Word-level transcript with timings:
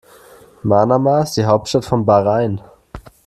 Manama 0.63 1.21
ist 1.21 1.37
die 1.37 1.45
Hauptstadt 1.45 1.85
von 1.85 2.07
Bahrain. 2.07 2.59